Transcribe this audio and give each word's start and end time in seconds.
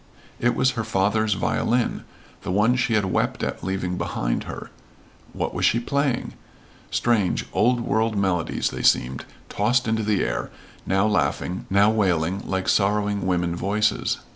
It 0.39 0.55
was 0.55 0.71
her 0.71 0.83
father's 0.83 1.35
violin, 1.35 2.05
the 2.41 2.49
one 2.49 2.75
she 2.75 2.95
had 2.95 3.05
wept 3.05 3.43
at 3.43 3.63
leaving 3.63 3.99
behind 3.99 4.45
her. 4.45 4.71
What 5.31 5.53
was 5.53 5.63
she 5.63 5.79
playing? 5.79 6.33
Strange, 6.89 7.45
old 7.53 7.81
world 7.81 8.17
melodies 8.17 8.71
they 8.71 8.81
seemed, 8.81 9.25
tossed 9.47 9.87
into 9.87 10.01
the 10.01 10.23
air, 10.23 10.49
now 10.87 11.05
laughing, 11.05 11.67
now 11.69 11.91
wailing 11.91 12.41
like 12.47 12.67
sorrowing 12.67 13.27
women 13.27 13.55
voices. 13.55 14.17